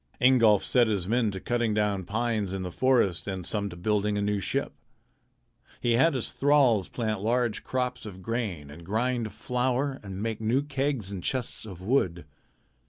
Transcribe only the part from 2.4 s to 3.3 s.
in the forest